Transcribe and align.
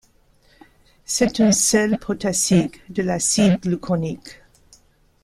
C'est 1.05 1.41
un 1.41 1.51
sel 1.51 1.99
potassique 1.99 2.81
de 2.91 3.03
l'acide 3.03 3.59
gluconique. 3.61 4.41